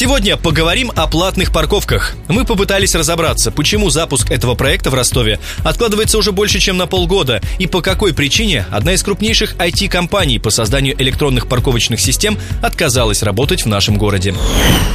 Сегодня 0.00 0.38
поговорим 0.38 0.90
о 0.96 1.06
платных 1.06 1.52
парковках. 1.52 2.16
Мы 2.26 2.46
попытались 2.46 2.94
разобраться, 2.94 3.50
почему 3.50 3.90
запуск 3.90 4.30
этого 4.30 4.54
проекта 4.54 4.88
в 4.88 4.94
Ростове 4.94 5.38
откладывается 5.62 6.16
уже 6.16 6.32
больше, 6.32 6.58
чем 6.58 6.78
на 6.78 6.86
полгода, 6.86 7.42
и 7.58 7.66
по 7.66 7.82
какой 7.82 8.14
причине 8.14 8.64
одна 8.70 8.94
из 8.94 9.02
крупнейших 9.02 9.56
IT-компаний 9.56 10.38
по 10.38 10.48
созданию 10.48 10.98
электронных 10.98 11.48
парковочных 11.48 12.00
систем 12.00 12.38
отказалась 12.62 13.22
работать 13.22 13.66
в 13.66 13.66
нашем 13.66 13.98
городе. 13.98 14.34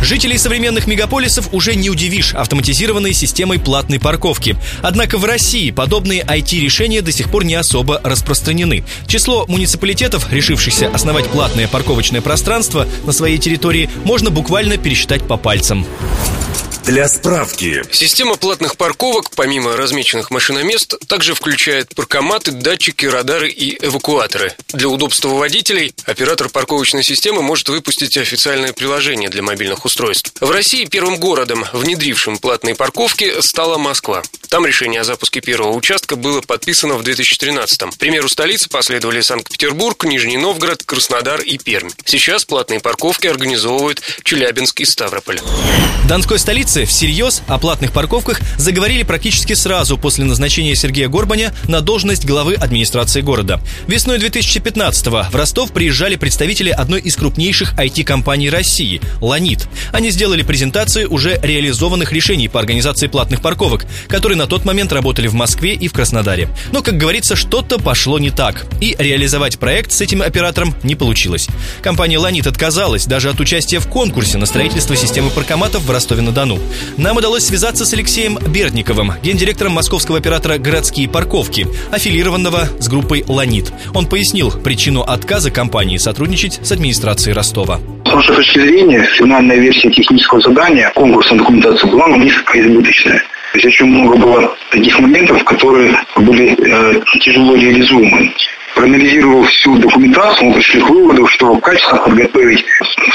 Жителей 0.01 0.39
современных 0.39 0.87
мегаполисов 0.87 1.53
уже 1.53 1.75
не 1.75 1.91
удивишь 1.91 2.33
автоматизированной 2.33 3.13
системой 3.13 3.59
платной 3.59 3.99
парковки. 3.99 4.57
Однако 4.81 5.19
в 5.19 5.25
России 5.25 5.69
подобные 5.69 6.23
IT-решения 6.23 7.03
до 7.03 7.11
сих 7.11 7.29
пор 7.29 7.45
не 7.45 7.53
особо 7.53 8.01
распространены. 8.03 8.83
Число 9.05 9.45
муниципалитетов, 9.47 10.33
решившихся 10.33 10.89
основать 10.89 11.27
платное 11.27 11.67
парковочное 11.67 12.21
пространство 12.21 12.87
на 13.03 13.11
своей 13.11 13.37
территории, 13.37 13.87
можно 14.03 14.31
буквально 14.31 14.79
пересчитать 14.95 15.27
по 15.27 15.35
пальцам. 15.35 15.85
Для 16.85 17.07
справки. 17.07 17.81
Система 17.91 18.35
платных 18.35 18.77
парковок, 18.77 19.31
помимо 19.31 19.75
размеченных 19.75 20.29
машиномест, 20.29 20.93
также 21.07 21.33
включает 21.33 21.95
паркоматы, 21.95 22.51
датчики, 22.51 23.07
радары 23.07 23.49
и 23.49 23.83
эвакуаторы. 23.83 24.53
Для 24.71 24.87
удобства 24.87 25.29
водителей 25.29 25.95
оператор 26.05 26.47
парковочной 26.47 27.01
системы 27.01 27.41
может 27.41 27.69
выпустить 27.69 28.17
официальное 28.17 28.71
приложение 28.71 29.29
для 29.29 29.41
мобильных 29.41 29.83
устройств. 29.85 30.31
В 30.39 30.51
России 30.51 30.85
первым 30.85 31.17
городом, 31.17 31.65
внедрившим 31.73 32.37
платные 32.37 32.75
парковки, 32.75 33.41
стала 33.41 33.79
Москва. 33.79 34.21
Там 34.49 34.67
решение 34.67 35.01
о 35.01 35.03
запуске 35.03 35.41
первого 35.41 35.75
участка 35.75 36.15
было 36.15 36.41
подписано 36.41 36.95
в 36.95 37.01
2013-м. 37.01 37.93
К 37.93 37.97
примеру 37.97 38.29
столицы 38.29 38.69
последовали 38.69 39.21
Санкт-Петербург, 39.21 40.03
Нижний 40.03 40.37
Новгород, 40.37 40.83
Краснодар 40.83 41.41
и 41.41 41.57
Пермь. 41.57 41.89
Сейчас 42.05 42.45
платные 42.45 42.79
парковки 42.79 43.25
организовывают 43.25 44.03
Челябинск 44.23 44.81
и 44.81 44.85
Ставрополь. 44.85 45.41
Донской 46.07 46.37
столице 46.37 46.74
всерьез 46.83 47.43
о 47.47 47.57
платных 47.57 47.93
парковках 47.93 48.41
заговорили 48.57 49.03
практически 49.03 49.53
сразу 49.53 49.97
после 49.97 50.25
назначения 50.25 50.75
Сергея 50.75 51.07
Горбаня 51.07 51.53
на 51.69 51.79
должность 51.79 52.25
главы 52.25 52.55
администрации 52.55 53.21
города. 53.21 53.61
Весной 53.87 54.17
2015-го 54.17 55.29
в 55.31 55.35
Ростов 55.35 55.71
приезжали 55.71 56.17
представители 56.17 56.71
одной 56.71 56.99
из 56.99 57.15
крупнейших 57.15 57.75
IT-компаний 57.75 58.49
России– 58.49 58.99
«Ланит». 59.21 59.67
Они 59.93 60.09
сделали 60.09 60.41
презентацию 60.41 61.09
уже 61.09 61.39
реализованных 61.41 62.11
решений 62.11 62.49
по 62.49 62.59
организации 62.59 63.07
платных 63.07 63.41
парковок, 63.41 63.85
которые 64.07 64.37
на 64.37 64.47
тот 64.47 64.65
момент 64.65 64.91
работали 64.91 65.27
в 65.27 65.33
Москве 65.33 65.75
и 65.75 65.87
в 65.87 65.93
Краснодаре. 65.93 66.49
Но, 66.71 66.81
как 66.81 66.97
говорится, 66.97 67.35
что-то 67.35 67.77
пошло 67.77 68.19
не 68.19 68.31
так, 68.31 68.65
и 68.81 68.95
реализовать 68.97 69.59
проект 69.59 69.91
с 69.91 70.01
этим 70.01 70.21
оператором 70.21 70.75
не 70.83 70.95
получилось. 70.95 71.47
Компания 71.81 72.17
«Ланит» 72.17 72.47
отказалась 72.47 73.05
даже 73.05 73.29
от 73.29 73.39
участия 73.39 73.79
в 73.79 73.87
конкурсе 73.87 74.37
на 74.37 74.45
строительство 74.45 74.95
системы 74.95 75.29
паркоматов 75.29 75.83
в 75.83 75.91
Ростове-на-Дону. 75.91 76.59
Нам 76.97 77.17
удалось 77.17 77.43
связаться 77.43 77.85
с 77.85 77.93
Алексеем 77.93 78.37
Бердниковым, 78.37 79.13
гендиректором 79.23 79.73
московского 79.73 80.17
оператора 80.17 80.57
«Городские 80.57 81.09
парковки», 81.09 81.67
аффилированного 81.91 82.69
с 82.79 82.87
группой 82.87 83.23
«Ланит». 83.27 83.73
Он 83.93 84.07
пояснил 84.07 84.51
причину 84.51 85.01
отказа 85.01 85.51
компании 85.51 85.97
сотрудничать 85.97 86.59
с 86.63 86.71
администрацией 86.71 87.33
Ростова. 87.33 87.79
С 88.05 88.13
нашей 88.13 88.35
точки 88.35 88.59
зрения, 88.59 89.07
финальная 89.17 89.57
версия 89.57 89.91
технического 89.91 90.41
задания, 90.41 90.91
конкурсная 90.95 91.39
документация 91.39 91.89
была 91.91 92.07
несколько 92.17 92.61
избыточная. 92.61 93.19
То 93.51 93.59
есть 93.59 93.65
очень 93.67 93.85
много 93.85 94.17
было 94.17 94.55
таких 94.69 94.99
моментов, 94.99 95.43
которые 95.45 95.95
были 96.17 96.55
э, 96.59 97.01
тяжело 97.21 97.55
реализуемы. 97.55 98.33
Проанализировав 98.75 99.47
всю 99.47 99.77
документацию, 99.77 100.49
мы 100.49 100.55
пришли 100.55 100.81
к 100.81 100.89
выводу, 100.89 101.25
что 101.27 101.55
качественно 101.55 102.01
подготовить 102.01 102.65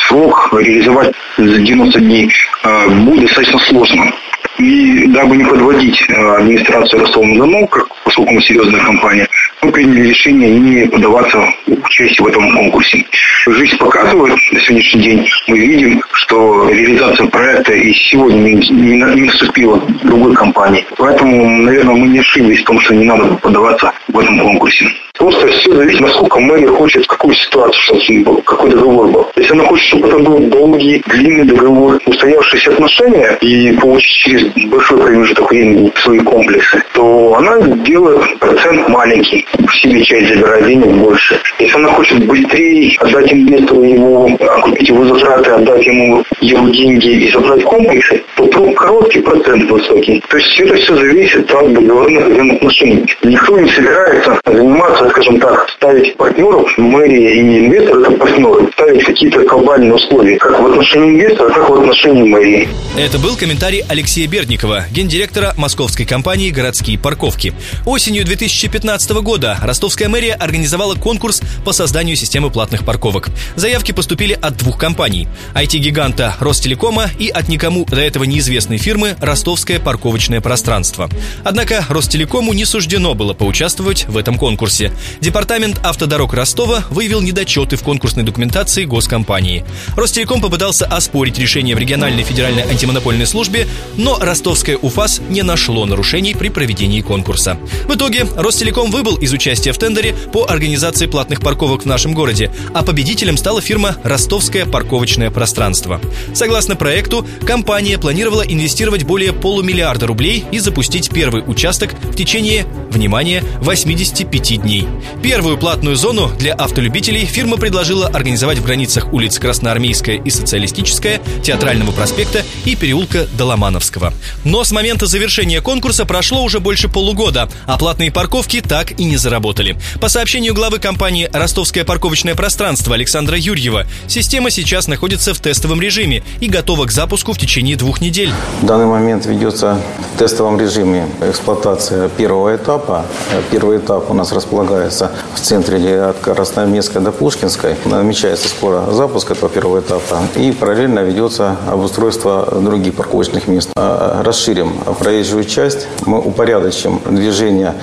срок, 0.09 0.49
реализовать 0.53 1.15
за 1.37 1.59
90 1.59 2.01
дней 2.01 2.33
э, 2.65 2.89
будет 2.89 3.27
достаточно 3.27 3.59
сложно. 3.59 4.11
И 4.59 5.07
дабы 5.09 5.37
не 5.37 5.45
подводить 5.45 6.03
э, 6.09 6.15
администрацию 6.15 7.03
Ростова-на-Дону, 7.03 7.67
как, 7.69 7.89
поскольку 8.05 8.33
мы 8.33 8.43
серьезная 8.43 8.81
компания, 8.81 9.29
мы 9.63 9.71
приняли 9.71 10.09
решение 10.09 10.51
не 10.59 10.87
подаваться 10.87 11.39
в 11.67 11.85
участие 11.85 12.25
в 12.25 12.29
этом 12.29 12.51
конкурсе. 12.55 13.05
Жизнь 13.47 13.77
показывает, 13.77 14.39
на 14.53 14.61
сегодняшний 14.61 15.03
день 15.03 15.29
мы 15.47 15.59
видим, 15.59 16.03
что 16.13 16.71
реализация 16.71 17.27
проекта 17.27 17.75
и 17.75 17.93
сегодня 17.93 18.39
не, 18.39 18.55
не, 18.55 18.95
не 18.95 19.23
наступила 19.25 19.79
другой 20.05 20.35
компании. 20.35 20.87
Поэтому, 20.97 21.63
наверное, 21.65 21.95
мы 21.95 22.09
не 22.09 22.21
ошиблись 22.21 22.61
в 22.61 22.65
том, 22.65 22.81
что 22.81 22.95
не 22.95 23.05
надо 23.05 23.35
подаваться 23.37 23.93
в 24.09 24.19
этом 24.19 24.39
конкурсе. 24.41 24.91
Просто 25.19 25.47
все 25.49 25.75
зависит, 25.75 26.01
насколько 26.01 26.41
мэрия 26.41 26.69
хочет, 26.69 27.07
какую 27.07 27.35
ситуацию, 27.35 28.01
чтобы 28.01 28.43
какой 28.43 28.71
договор 28.71 29.09
был. 29.09 29.27
Если 29.37 29.53
она 29.53 29.65
хочет, 29.65 29.87
чтобы 29.89 30.09
это 30.09 30.19
был 30.19 30.39
долгий, 30.49 31.03
длинный 31.07 31.45
договор, 31.45 32.01
устоявшиеся 32.07 32.73
отношения 32.73 33.39
и 33.41 33.73
получить 33.73 34.17
через 34.17 34.69
большой 34.69 34.99
промежуток 34.99 35.51
времени 35.51 35.93
свои 35.97 36.19
комплексы, 36.21 36.83
то 36.95 37.35
она 37.37 37.59
делает 37.85 38.39
процент 38.39 38.89
маленький, 38.89 39.47
в 39.59 39.75
себе 39.77 40.03
часть 40.03 40.29
забирает 40.29 40.67
денег 40.67 40.87
больше. 40.87 41.39
Если 41.59 41.77
она 41.77 41.89
хочет 41.89 42.27
быстрее 42.27 42.97
отдать 43.01 43.33
инвестору 43.33 43.83
его, 43.83 44.31
окупить 44.41 44.89
его 44.89 45.05
затраты, 45.05 45.51
отдать 45.51 45.85
ему 45.87 46.25
его 46.41 46.69
деньги 46.69 47.09
и 47.09 47.31
забрать 47.31 47.63
комплексы, 47.65 48.23
то 48.37 48.73
короткий 48.73 49.21
процент 49.21 49.71
высокий. 49.71 50.23
То 50.29 50.37
есть 50.37 50.61
это 50.61 50.75
все 50.75 50.97
зависит 50.97 51.51
от 51.53 51.73
договорных 51.73 52.27
взаимоотношений. 52.27 53.07
Никто 53.23 53.59
не 53.59 53.71
собирается 53.71 54.41
заниматься 54.47 55.00
скажем 55.09 55.41
так, 55.41 55.69
ставить 55.71 56.17
партнеров, 56.17 56.69
мэрия 56.77 57.37
и 57.37 57.67
инвестор 57.67 58.01
это 58.01 58.11
партнеры, 58.13 58.71
ставить 58.73 59.05
какие-то 59.05 59.45
глобальные 59.45 59.95
условия, 59.95 60.37
как 60.37 60.61
в 60.61 60.67
отношении 60.67 61.11
инвестора, 61.11 61.51
так 61.55 61.69
в 61.69 61.75
отношении 61.75 62.23
мэрии. 62.23 62.69
Это 62.99 63.19
был 63.19 63.37
комментарий 63.37 63.83
Алексея 63.89 64.29
Бердникова, 64.29 64.85
гендиректора 64.91 65.55
московской 65.57 66.05
компании 66.05 66.51
«Городские 66.51 66.99
парковки». 66.99 67.55
Осенью 67.87 68.25
2015 68.25 69.11
года 69.23 69.57
ростовская 69.63 70.09
мэрия 70.09 70.35
организовала 70.35 70.95
конкурс 70.95 71.41
по 71.65 71.73
созданию 71.73 72.17
системы 72.17 72.51
платных 72.51 72.85
парковок. 72.85 73.29
Заявки 73.57 73.93
поступили 73.93 74.37
от 74.41 74.57
двух 74.57 74.79
компаний– 74.79 75.29
IT-гиганта 75.55 76.35
Ростелекома 76.41 77.07
и 77.19 77.29
от 77.29 77.49
никому 77.49 77.85
до 77.87 78.01
этого 78.01 78.25
неизвестной 78.25 78.79
фирмы 78.79 79.17
«Ростовское 79.21 79.79
парковочное 79.79 80.41
пространство». 80.41 81.09
Однако 81.45 81.85
Ростелекому 81.89 82.53
не 82.53 82.65
суждено 82.65 83.15
было 83.15 83.35
поучаствовать 83.35 84.07
в 84.09 84.17
этом 84.17 84.37
конкурсе. 84.37 84.90
Департамент 85.21 85.79
автодорог 85.85 86.33
Ростова 86.35 86.85
выявил 86.91 87.21
недочеты 87.21 87.77
в 87.77 87.83
конкурсной 87.83 88.25
документации 88.25 88.85
госкомпании. 88.85 89.65
Ростелеком 89.97 90.41
попытался 90.41 90.87
оспорить 90.87 91.39
решение 91.39 91.75
в 91.75 91.79
региональной 91.79 92.23
федеральной 92.23 92.63
антимонопольной 92.63 93.27
службе, 93.27 93.67
но 93.97 94.19
ростовская 94.19 94.77
УФАС 94.77 95.21
не 95.29 95.43
нашло 95.43 95.87
нарушений 95.87 96.35
при 96.35 96.49
проведении 96.49 97.01
конкурса. 97.01 97.59
В 97.87 97.95
итоге 97.95 98.27
Ростелеком 98.37 98.91
выбыл 98.91 99.17
из 99.17 99.33
участия 99.33 99.73
в 99.73 99.79
тендере 99.79 100.15
по 100.33 100.47
организации 100.49 101.07
платных 101.07 101.41
парковок 101.41 101.83
в 101.83 101.87
нашем 101.87 102.15
городе, 102.15 102.51
а 102.75 102.83
победителем 102.83 103.37
стала 103.37 103.61
фирма 103.61 103.97
«Ростовское 104.05 104.67
парковочное 104.67 105.31
пространство». 105.31 106.01
Согласно 106.35 106.77
проекту, 106.77 107.27
компания 107.47 107.99
планировала 107.99 108.43
инвестировать 108.43 109.05
более 109.05 109.33
полумиллиарда 109.33 110.07
рублей 110.07 110.45
и 110.53 110.59
запустить 110.59 111.11
первый 111.11 111.43
участок 111.47 111.95
в 112.03 112.15
течение, 112.15 112.67
внимание, 112.91 113.43
85 113.61 114.63
дней. 114.63 114.80
Первую 115.23 115.59
платную 115.59 115.97
зону 115.97 116.31
для 116.39 116.55
автолюбителей 116.55 117.27
фирма 117.27 117.57
предложила 117.59 118.07
организовать 118.07 118.59
в 118.59 118.65
границах 118.65 119.13
улиц 119.13 119.39
Красноармейская 119.39 120.17
и 120.17 120.31
Социалистическая, 120.31 121.21
Театрального 121.43 121.93
проспекта 121.93 122.43
и 122.65 122.75
переулка 122.75 123.27
Доломановского. 123.37 124.15
Но 124.45 124.65
с 124.65 124.73
момента 124.73 125.07
завершения 125.07 125.61
конкурса 125.61 126.07
прошло 126.07 126.43
уже 126.43 126.61
больше 126.61 126.89
полугода, 126.89 127.51
а 127.67 127.77
платные 127.77 128.11
парковки 128.11 128.61
так 128.61 128.99
и 128.99 129.05
не 129.05 129.17
заработали. 129.17 129.77
По 130.01 130.09
сообщению 130.09 130.55
главы 130.55 130.79
компании 130.79 131.29
«Ростовское 131.33 131.85
парковочное 131.85 132.35
пространство» 132.35 132.95
Александра 132.95 133.37
Юрьева, 133.39 133.85
система 134.07 134.51
сейчас 134.51 134.89
находится 134.89 135.35
в 135.35 135.41
тестовом 135.41 135.81
режиме 135.81 136.23
и 136.41 136.49
готова 136.49 136.87
к 136.87 136.93
запуску 136.93 137.33
в 137.33 137.39
течение 137.39 137.77
двух 137.77 138.01
недель. 138.01 138.31
В 138.63 138.67
данный 138.67 138.87
момент 138.87 139.27
ведется 139.27 139.81
в 140.15 140.19
тестовом 140.19 140.59
режиме 140.59 141.07
эксплуатация 141.21 142.09
первого 142.09 142.57
этапа. 142.57 143.05
Первый 143.51 143.79
этап 143.79 144.11
у 144.11 144.15
нас 144.15 144.33
располагается 144.33 144.70
в 144.71 145.41
центре 145.41 146.03
от 146.03 146.19
Красноармейской 146.19 147.01
до 147.01 147.13
Пушкинской. 147.13 147.77
Намечается 147.85 148.49
скоро 148.49 148.91
запуск 148.93 149.31
этого 149.31 149.51
первого 149.51 149.81
этапа. 149.81 150.19
И 150.37 150.53
параллельно 150.53 151.01
ведется 151.01 151.57
обустройство 151.69 152.49
других 152.61 152.95
парковочных 152.95 153.49
мест. 153.49 153.71
А, 153.77 154.23
расширим 154.23 154.73
проезжую 154.99 155.45
часть, 155.45 155.89
мы 156.07 156.19
упорядочим 156.19 157.01
движение 157.11 157.75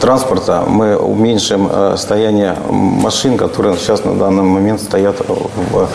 транспорта, 0.00 0.64
мы 0.66 0.96
уменьшим 0.96 1.68
состояние 1.96 2.56
машин, 2.70 3.36
которые 3.36 3.76
сейчас 3.76 4.04
на 4.04 4.14
данный 4.14 4.42
момент 4.42 4.80
стоят 4.80 5.16
в, 5.26 5.88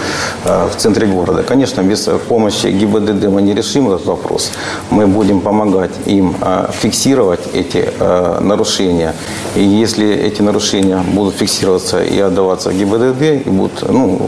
в 0.44 0.76
центре 0.78 1.08
города. 1.08 1.44
Конечно, 1.44 1.82
без 1.82 2.10
помощи 2.28 2.68
ГИБДД 2.68 3.28
мы 3.28 3.42
не 3.42 3.54
решим 3.54 3.90
этот 3.92 4.06
вопрос. 4.06 4.52
Мы 4.90 5.08
будем 5.08 5.40
помогать 5.42 5.92
им 6.06 6.36
фиксировать 6.72 7.42
эти 7.54 7.90
нарушения. 8.42 9.14
И 9.56 9.64
если 9.64 10.10
эти 10.10 10.41
нарушения 10.42 11.04
будут 11.14 11.36
фиксироваться 11.36 12.04
и 12.04 12.20
отдаваться 12.20 12.72
ГИБДД, 12.72 13.48
и 13.48 13.50
будут 13.50 13.90
ну, 13.90 14.20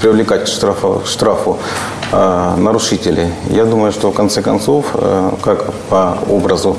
привлекать 0.00 0.44
к 0.44 0.46
штрафу, 0.46 1.02
штрафу 1.06 1.58
нарушителей, 2.12 3.28
я 3.50 3.64
думаю, 3.64 3.92
что 3.92 4.10
в 4.10 4.14
конце 4.14 4.42
концов, 4.42 4.84
как 5.42 5.72
по 5.88 6.18
образу, 6.28 6.76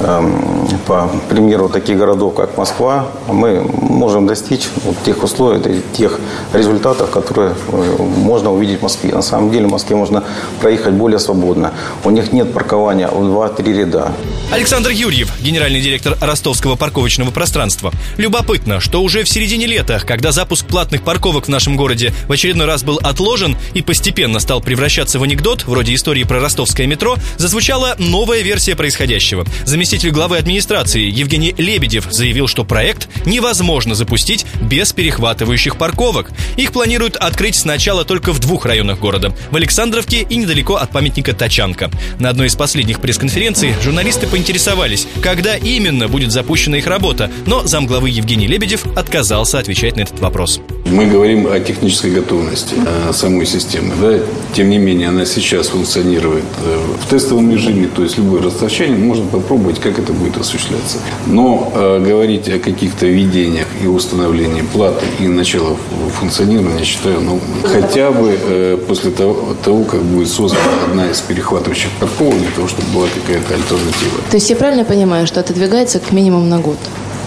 по 0.00 1.10
примеру 1.28 1.68
таких 1.68 1.98
городов, 1.98 2.34
как 2.34 2.56
Москва, 2.56 3.08
мы 3.28 3.60
можем 3.60 4.26
достичь 4.26 4.68
вот 4.84 4.96
тех 5.04 5.22
условий, 5.22 5.82
тех 5.92 6.18
результатов, 6.54 7.10
которые 7.10 7.54
э, 7.68 7.96
можно 7.98 8.50
увидеть 8.50 8.80
в 8.80 8.82
Москве. 8.82 9.12
На 9.12 9.22
самом 9.22 9.50
деле 9.50 9.66
в 9.66 9.70
Москве 9.70 9.96
можно 9.96 10.24
проехать 10.60 10.94
более 10.94 11.18
свободно. 11.18 11.72
У 12.02 12.10
них 12.10 12.32
нет 12.32 12.52
паркования 12.52 13.08
в 13.08 13.22
2-3 13.22 13.78
ряда. 13.78 14.12
Александр 14.50 14.90
Юрьев, 14.90 15.30
генеральный 15.40 15.80
директор 15.80 16.16
ростовского 16.20 16.76
парковочного 16.76 17.30
пространства. 17.30 17.92
Любопытно, 18.16 18.80
что 18.80 19.02
уже 19.02 19.22
в 19.22 19.28
середине 19.28 19.66
лета, 19.66 20.00
когда 20.04 20.32
запуск 20.32 20.66
платных 20.66 21.02
парковок 21.02 21.44
в 21.44 21.48
нашем 21.48 21.76
городе 21.76 22.12
в 22.26 22.32
очередной 22.32 22.66
раз 22.66 22.82
был 22.82 22.98
отложен 23.02 23.56
и 23.74 23.82
постепенно 23.82 24.40
стал 24.40 24.60
превращаться 24.60 25.18
в 25.18 25.22
анекдот, 25.22 25.64
вроде 25.66 25.94
истории 25.94 26.24
про 26.24 26.40
ростовское 26.40 26.86
метро, 26.86 27.16
зазвучала 27.36 27.96
новая 27.98 28.40
версия 28.40 28.74
происходящего. 28.74 29.44
Заместитель 29.64 29.89
главы 29.98 30.38
администрации 30.38 31.10
Евгений 31.10 31.54
Лебедев 31.58 32.06
заявил, 32.10 32.46
что 32.46 32.64
проект 32.64 33.08
невозможно 33.26 33.94
запустить 33.94 34.46
без 34.60 34.92
перехватывающих 34.92 35.76
парковок. 35.76 36.30
Их 36.56 36.72
планируют 36.72 37.16
открыть 37.16 37.56
сначала 37.56 38.04
только 38.04 38.32
в 38.32 38.38
двух 38.38 38.66
районах 38.66 38.98
города– 39.00 39.34
в 39.50 39.56
Александровке 39.56 40.22
и 40.22 40.36
недалеко 40.36 40.76
от 40.76 40.90
памятника 40.90 41.32
Тачанка. 41.32 41.90
На 42.18 42.30
одной 42.30 42.46
из 42.46 42.54
последних 42.54 43.00
пресс-конференций 43.00 43.74
журналисты 43.82 44.26
поинтересовались, 44.26 45.06
когда 45.22 45.56
именно 45.56 46.08
будет 46.08 46.30
запущена 46.30 46.78
их 46.78 46.86
работа, 46.86 47.30
но 47.46 47.66
замглавы 47.66 48.10
Евгений 48.10 48.46
Лебедев 48.46 48.86
отказался 48.96 49.58
отвечать 49.58 49.96
на 49.96 50.02
этот 50.02 50.20
вопрос. 50.20 50.60
Мы 50.90 51.06
говорим 51.06 51.46
о 51.46 51.60
технической 51.60 52.10
готовности 52.10 52.74
самой 53.12 53.46
системы. 53.46 53.94
Да? 54.00 54.18
Тем 54.54 54.70
не 54.70 54.78
менее, 54.78 55.08
она 55.08 55.24
сейчас 55.24 55.68
функционирует 55.68 56.44
э, 56.64 56.78
в 57.00 57.08
тестовом 57.08 57.50
режиме, 57.50 57.88
то 57.88 58.02
есть 58.02 58.18
любой 58.18 58.40
расточание 58.40 58.98
можно 58.98 59.24
попробовать, 59.26 59.78
как 59.78 59.98
это 59.98 60.12
будет 60.12 60.36
осуществляться. 60.36 60.98
Но 61.26 61.72
э, 61.74 62.04
говорить 62.04 62.48
о 62.48 62.58
каких-то 62.58 63.06
введениях 63.06 63.66
и 63.82 63.86
установлении 63.86 64.62
платы 64.62 65.06
и 65.20 65.28
начала 65.28 65.76
функционирования, 66.18 66.84
считаю, 66.84 67.20
ну, 67.20 67.38
хотя 67.64 68.10
бы 68.10 68.36
э, 68.40 68.78
после 68.88 69.10
того, 69.12 69.54
того, 69.64 69.84
как 69.84 70.02
будет 70.02 70.28
создана 70.28 70.62
одна 70.88 71.10
из 71.10 71.20
перехватывающих 71.20 71.90
парковок, 72.00 72.38
для 72.38 72.50
того, 72.50 72.66
чтобы 72.66 72.88
была 72.92 73.06
какая-то 73.06 73.54
альтернатива. 73.54 74.20
То 74.30 74.36
есть 74.36 74.50
я 74.50 74.56
правильно 74.56 74.84
понимаю, 74.84 75.26
что 75.26 75.40
отодвигается 75.40 76.00
к 76.00 76.10
минимум 76.12 76.48
на 76.48 76.58
год? 76.58 76.78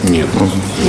Нет. 0.09 0.27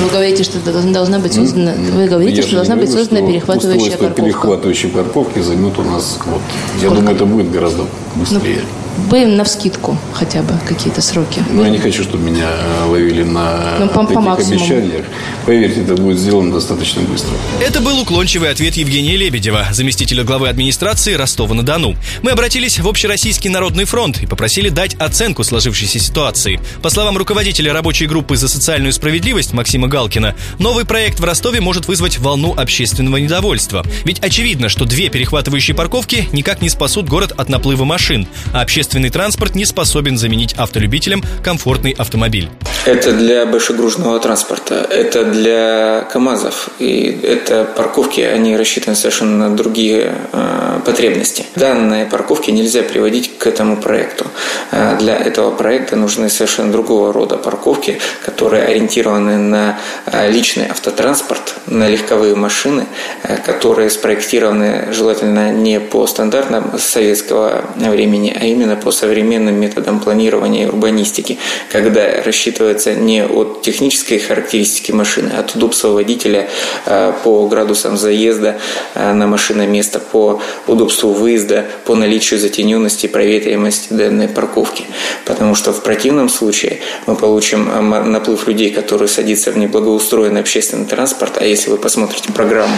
Вы 0.03 0.11
говорите, 0.11 0.43
что 0.43 0.59
должна 0.61 1.19
быть 1.19 1.33
создана, 1.33 1.73
вы 1.73 2.07
говорите, 2.07 2.43
что 2.43 2.57
должна 2.57 2.77
быть 2.77 2.91
создана 2.91 3.27
перехватывающая 3.27 3.97
парковка. 3.97 4.23
перехватывающей 4.23 4.89
парковки 4.89 5.39
займет 5.41 5.79
у 5.79 5.83
нас 5.83 6.19
год. 6.25 6.41
Я 6.75 6.87
Сколько? 6.89 6.95
думаю, 6.97 7.17
это 7.17 7.25
будет 7.27 7.51
гораздо 7.51 7.85
быстрее. 8.17 8.61
Ну, 8.63 8.84
вы 8.97 9.27
на 9.27 9.45
вскидку 9.45 9.99
хотя 10.13 10.43
бы 10.43 10.55
какие-то 10.67 11.01
сроки. 11.01 11.43
Ну, 11.51 11.65
я 11.65 11.71
не 11.71 11.79
хочу, 11.79 12.03
чтобы 12.03 12.25
меня 12.31 12.49
э, 12.49 12.85
ловили 12.87 13.23
на 13.23 13.77
ну, 13.81 13.89
по, 13.89 14.05
таких 14.05 14.25
по 14.25 14.35
обещаниях. 14.35 15.05
Поверьте, 15.45 15.83
это 15.83 15.95
будет 15.95 16.19
сделано 16.19 16.53
достаточно 16.53 17.03
быстро. 17.03 17.35
Это 17.61 17.81
был 17.81 18.01
уклончивый 18.01 18.51
ответ 18.51 18.75
Евгения 18.77 19.17
Лебедева, 19.17 19.67
заместителя 19.73 20.25
главы 20.25 20.49
администрации 20.49 21.15
Ростова-на-Дону. 21.15 21.97
Мы 22.23 22.31
обратились 22.31 22.79
в 22.79 22.89
Общероссийский 22.89 23.51
народный 23.51 23.85
фронт 23.85 24.23
и 24.23 24.27
попросили 24.27 24.69
дать 24.69 24.95
оценку 24.95 25.45
сложившейся 25.45 25.99
ситуации. 25.99 26.61
По 26.83 26.89
словам 26.89 27.19
руководителя 27.19 27.73
рабочей 27.73 28.07
группы 28.07 28.37
за 28.37 28.49
социальную 28.49 28.93
справедливость 28.93 29.53
Максима 29.53 29.89
Галкина, 29.89 30.35
новый 30.59 30.85
проект 30.85 31.21
в 31.21 31.25
Ростове 31.25 31.61
может 31.61 31.89
вызвать 31.89 32.19
волну 32.19 32.55
общественного 32.57 33.19
недовольства. 33.19 33.85
Ведь 34.05 34.21
очевидно, 34.21 34.69
что 34.69 34.85
две 34.85 35.09
перехватывающие 35.09 35.75
парковки 35.77 36.29
никак 36.33 36.63
не 36.63 36.69
спасут 36.69 37.09
город 37.09 37.33
от 37.37 37.49
наплыва 37.49 37.85
машин, 37.85 38.27
а 38.53 38.63
общественное 38.63 38.84
общественный 38.85 39.09
транспорт 39.09 39.55
не 39.55 39.65
способен 39.65 40.19
заменить 40.19 40.53
автолюбителям 40.59 41.23
комфортный 41.43 41.93
автомобиль. 41.93 42.51
Это 42.85 43.13
для 43.13 43.47
большегружного 43.47 44.21
транспорта, 44.21 44.75
это 44.75 45.25
для 45.25 46.07
КАМАЗов. 46.13 46.69
И 46.79 47.19
это 47.23 47.65
парковки, 47.65 48.21
они 48.21 48.59
рассчитаны 48.59 48.95
совершенно 48.95 49.49
на 49.49 49.57
другие 49.57 50.13
э, 50.33 50.81
потребности. 50.85 51.47
Данные 51.57 52.05
парковки 52.05 52.51
нельзя 52.51 52.83
приводить 52.83 53.39
к 53.39 53.47
этому 53.47 53.79
проекту. 53.79 54.27
Э, 54.71 54.99
для 54.99 55.17
этого 55.17 55.51
проекта 55.51 55.97
нужны 55.97 56.29
совершенно 56.29 56.71
другого 56.71 57.11
рода 57.11 57.39
парковки, 57.39 57.99
которые 58.27 58.65
ориентированы 58.65 59.39
на 59.39 59.79
э, 60.05 60.31
личный 60.31 60.67
автотранспорт, 60.69 61.55
на 61.67 61.89
легковые 61.89 62.35
машины, 62.35 62.85
э, 63.23 63.39
которые 63.39 63.89
спроектированы 63.89 64.93
желательно 64.93 65.53
не 65.53 65.81
по 65.81 66.07
стандартам 66.07 66.79
советского 66.79 67.65
времени, 67.77 68.37
а 68.39 68.45
именно 68.45 68.74
по 68.77 68.91
современным 68.91 69.55
методам 69.55 70.01
планирования 70.01 70.65
и 70.65 70.67
урбанистики, 70.67 71.39
когда 71.71 72.23
рассчитывается 72.23 72.95
не 72.95 73.25
от 73.25 73.63
технической 73.63 74.19
характеристики 74.19 74.93
машины, 74.93 75.33
а 75.37 75.41
от 75.41 75.55
удобства 75.55 75.89
водителя 75.89 76.49
э, 76.87 77.13
по 77.23 77.47
градусам 77.47 77.97
заезда 77.97 78.59
э, 78.95 79.13
на 79.13 79.27
машиноместо, 79.27 79.99
по 79.99 80.41
удобству 80.67 81.11
выезда, 81.11 81.67
по 81.85 81.95
наличию 81.95 82.41
затененности 82.41 83.07
и 83.07 83.09
проветриваемости 83.09 83.93
данной 83.93 84.29
парковки. 84.29 84.87
Потому 85.25 85.55
что 85.55 85.73
в 85.73 85.83
противном 85.83 86.29
случае 86.29 86.81
мы 87.07 87.17
получим 87.17 87.71
э, 87.71 88.03
наплыв 88.03 88.47
людей, 88.47 88.71
которые 88.71 89.09
садятся 89.09 89.53
в 89.53 89.59
неблагоустроенный 89.59 90.41
общественный 90.41 90.87
транспорт, 90.87 91.39
а 91.41 91.45
если 91.45 91.71
вы 91.71 91.79
посмотрите 91.79 92.33
программу 92.33 92.77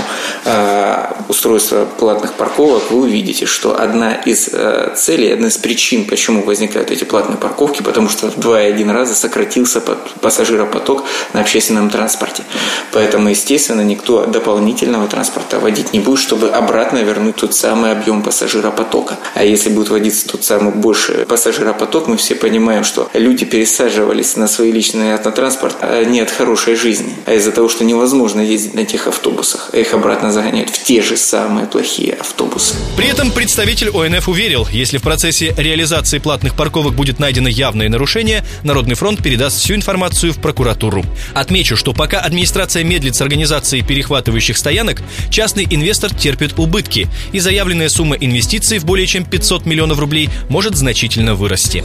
устройства 1.29 1.87
платных 1.99 2.35
парковок, 2.35 2.91
вы 2.91 3.01
увидите, 3.01 3.47
что 3.47 3.81
одна 3.81 4.15
из 4.15 4.51
целей, 4.97 5.33
одна 5.33 5.49
из 5.49 5.57
причин 5.57 6.05
почему 6.05 6.43
возникают 6.43 6.91
эти 6.91 7.05
платные 7.05 7.37
парковки, 7.37 7.83
потому 7.83 8.09
что 8.09 8.31
в 8.31 8.39
два 8.39 8.63
и 8.63 8.67
один 8.67 8.91
раза 8.91 9.15
сократился 9.15 9.81
пассажиропоток 10.21 11.05
на 11.33 11.41
общественном 11.41 11.91
транспорте. 11.91 12.45
Поэтому, 12.93 13.29
естественно, 13.29 13.81
никто 13.81 14.27
дополнительного 14.27 15.09
транспорта 15.09 15.59
водить 15.59 15.93
не 15.93 16.01
будет, 16.01 16.21
чтобы 16.21 16.49
обратно 16.49 16.99
вернуть 16.99 17.37
тот 17.37 17.55
самый 17.55 17.93
объем 17.93 18.23
пассажиропотока. 18.23 19.19
А 19.35 19.45
если 19.45 19.71
будет 19.71 19.91
водиться 19.91 20.29
тот 20.29 20.45
самый 20.45 20.73
больший 20.73 21.27
пассажиропоток, 21.27 22.07
мы 22.07 22.17
все 22.17 22.35
понимаем, 22.35 22.85
что 22.85 23.09
люди 23.13 23.45
пересаживались 23.45 24.37
на 24.37 24.47
свои 24.47 24.71
личные 24.71 25.15
автотранспорт 25.15 25.77
а 25.81 26.05
не 26.05 26.21
от 26.21 26.31
хорошей 26.31 26.77
жизни, 26.77 27.15
а 27.27 27.35
из-за 27.35 27.53
того, 27.53 27.69
что 27.69 27.85
невозможно 27.85 28.41
ездить 28.41 28.75
на 28.75 28.85
тех 28.85 29.07
автобусах, 29.07 29.71
а 29.73 29.79
их 29.79 29.93
обратно 29.95 30.33
загоняют 30.37 30.69
в 30.69 30.85
те 30.85 31.01
же 31.01 31.17
самые 31.17 31.67
плохие 31.67 32.13
автобусы. 32.13 32.75
При 32.95 33.07
этом 33.09 33.31
представитель 33.31 33.89
ОНФ 33.89 34.29
уверил, 34.29 34.69
если 34.71 34.99
в 34.99 35.03
процессе 35.03 35.55
реализации 35.57 36.19
платных 36.19 36.55
парковок 36.55 36.95
будет 36.95 37.19
найдено 37.19 37.49
явное 37.49 37.89
нарушение, 37.89 38.45
Народный 38.63 38.97
фронт 38.97 39.23
передаст 39.23 39.59
всю 39.59 39.75
информацию 39.75 40.35
в 40.35 40.39
прокуратуру. 40.39 41.05
Отмечу, 41.33 41.75
что 41.75 41.95
пока 41.95 42.21
администрация 42.21 42.85
медлит 42.85 43.17
с 43.17 43.23
организацией 43.23 43.83
перехватывающих 43.83 44.59
стоянок, 44.59 45.03
частный 45.31 45.67
инвестор 45.71 46.13
терпит 46.15 46.59
убытки, 46.59 47.09
и 47.33 47.41
заявленная 47.41 47.89
сумма 47.89 48.17
инвестиций 48.17 48.79
в 48.79 48.85
более 48.85 49.07
чем 49.07 49.25
500 49.25 49.65
миллионов 49.65 49.99
рублей 49.99 50.29
может 50.51 50.77
значительно 50.77 51.35
вырасти. 51.35 51.83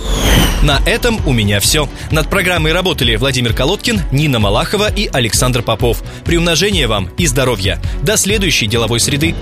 На 0.62 0.82
этом 0.86 1.26
у 1.26 1.32
меня 1.32 1.62
все. 1.62 1.88
Над 2.12 2.30
программой 2.30 2.74
работали 2.74 3.16
Владимир 3.16 3.54
Колодкин, 3.54 4.02
Нина 4.12 4.40
Малахова 4.40 4.92
и 4.92 5.10
Александр 5.12 5.62
Попов. 5.62 6.04
Приумножения 6.26 6.90
вам 6.90 7.10
и 7.18 7.26
здоровья. 7.26 7.82
До 8.04 8.18
следующей 8.42 8.66
деловой 8.66 9.00
среды. 9.00 9.36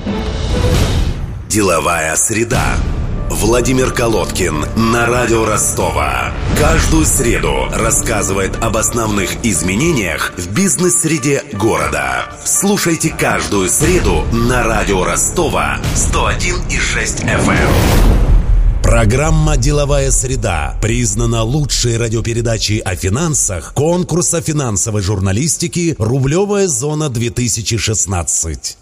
Деловая 1.47 2.17
среда. 2.17 2.75
Владимир 3.29 3.93
Колодкин 3.93 4.65
на 4.75 5.05
радио 5.05 5.45
Ростова. 5.45 6.33
Каждую 6.59 7.05
среду 7.05 7.69
рассказывает 7.71 8.57
об 8.61 8.75
основных 8.75 9.45
изменениях 9.45 10.33
в 10.35 10.53
бизнес-среде 10.53 11.43
города. 11.53 12.25
Слушайте 12.43 13.15
каждую 13.17 13.69
среду 13.69 14.25
на 14.33 14.63
радио 14.63 15.05
Ростова 15.05 15.79
101,6 15.95 17.23
FM. 17.23 17.51
Эм. 17.51 18.19
Программа 18.83 19.55
«Деловая 19.55 20.11
среда» 20.11 20.77
признана 20.81 21.43
лучшей 21.43 21.95
радиопередачей 21.95 22.79
о 22.79 22.95
финансах 22.95 23.73
конкурса 23.75 24.41
финансовой 24.41 25.03
журналистики 25.03 25.95
«Рублевая 25.99 26.67
зона 26.67 27.05
2016». 27.05 28.78